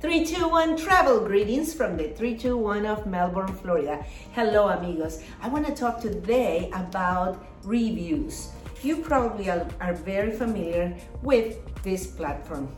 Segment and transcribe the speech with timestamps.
[0.00, 4.04] 321 travel greetings from the 321 of Melbourne, Florida.
[4.30, 5.24] Hello, amigos.
[5.42, 8.50] I want to talk today about reviews.
[8.80, 12.72] You probably are, very familiar with this platform,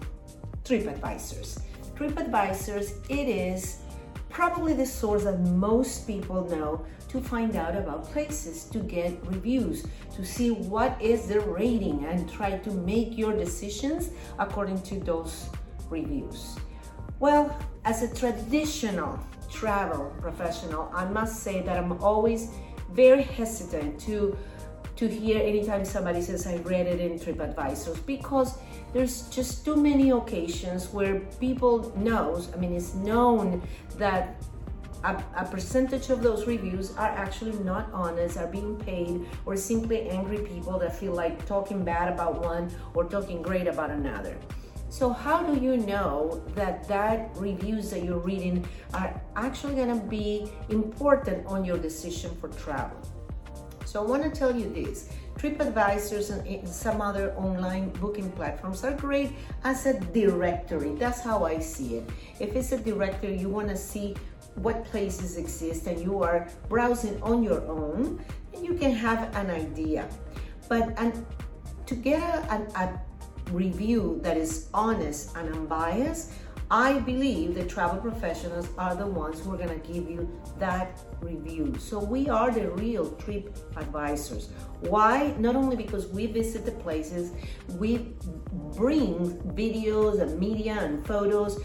[0.64, 1.60] TripAdvisors.
[1.94, 3.80] TripAdvisors, it is
[4.30, 9.84] probably the source that most people know to find out about places, to get reviews,
[10.16, 15.50] to see what is the rating and try to make your decisions according to those
[15.90, 16.56] reviews.
[17.20, 19.20] Well, as a traditional
[19.50, 22.48] travel professional, I must say that I'm always
[22.92, 24.36] very hesitant to
[24.96, 28.58] to hear anytime somebody says I read it in TripAdvisor because
[28.92, 33.62] there's just too many occasions where people knows, I mean it's known
[33.96, 34.42] that
[35.04, 40.08] a, a, percentage of those reviews are actually not honest, are being paid, or simply
[40.10, 44.36] angry people that feel like talking bad about one or talking great about another.
[44.90, 50.04] So how do you know that that reviews that you're reading are actually going to
[50.06, 52.98] be important on your decision for travel?
[53.86, 55.08] So I want to tell you this.
[55.38, 59.30] TripAdvisors and some other online booking platforms are great
[59.62, 60.96] as a directory.
[60.96, 62.10] That's how I see it.
[62.40, 64.16] If it's a directory, you want to see
[64.56, 69.50] what places exist and you are browsing on your own, and you can have an
[69.50, 70.08] idea.
[70.68, 71.24] But and
[71.86, 73.00] to get a, a, a
[73.50, 76.32] review that is honest and unbiased,
[76.70, 81.00] I believe the travel professionals are the ones who are going to give you that
[81.20, 81.74] review.
[81.80, 84.50] So we are the real trip advisors.
[84.82, 85.34] Why?
[85.36, 87.32] Not only because we visit the places,
[87.70, 88.14] we
[88.76, 91.60] bring videos and media and photos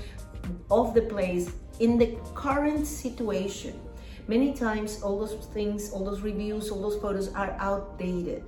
[0.71, 3.79] of the place in the current situation.
[4.27, 8.43] Many times, all those things, all those reviews, all those photos are outdated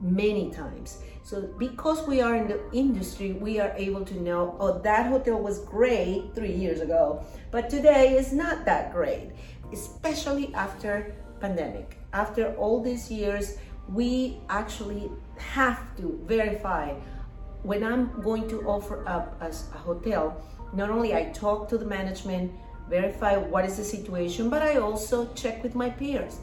[0.00, 0.98] many times.
[1.22, 5.38] So because we are in the industry, we are able to know, oh, that hotel
[5.38, 9.32] was great three years ago, but today is not that great,
[9.72, 11.98] especially after pandemic.
[12.12, 13.58] After all these years,
[13.92, 16.94] we actually have to verify
[17.62, 20.40] when I'm going to offer up as a hotel,
[20.72, 22.52] not only I talk to the management,
[22.88, 26.38] verify what is the situation, but I also check with my peers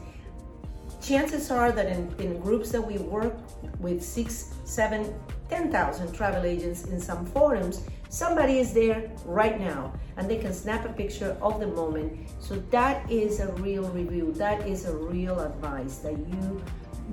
[1.06, 3.34] chances are that in, in groups that we work
[3.78, 5.14] with six, seven, seven,
[5.48, 10.52] ten thousand travel agents in some forums, somebody is there right now and they can
[10.52, 12.28] snap a picture of the moment.
[12.40, 14.32] So that is a real review.
[14.32, 16.62] That is a real advice that you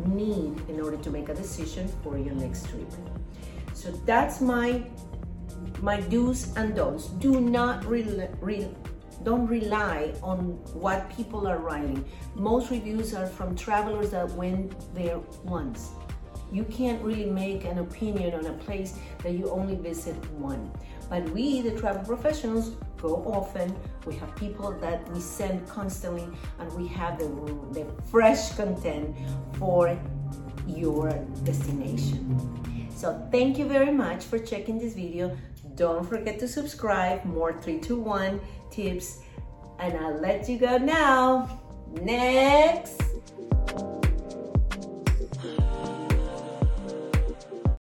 [0.05, 2.91] need in order to make a decision for your next trip.
[3.73, 4.83] So that's my
[5.81, 7.07] my do's and don'ts.
[7.19, 8.03] Do not re,
[8.39, 8.67] re,
[9.23, 12.03] don't rely on what people are writing.
[12.35, 15.91] Most reviews are from travelers that went there once.
[16.51, 20.71] You can't really make an opinion on a place that you only visit one.
[21.09, 23.75] But we, the travel professionals, go often.
[24.05, 26.27] We have people that we send constantly,
[26.59, 27.27] and we have the,
[27.71, 29.15] the fresh content
[29.53, 29.97] for
[30.67, 31.09] your
[31.43, 32.72] destination.
[32.95, 35.37] So thank you very much for checking this video.
[35.75, 38.39] Don't forget to subscribe, more 321
[38.71, 39.19] tips.
[39.79, 41.59] And I'll let you go now.
[42.01, 43.02] Next.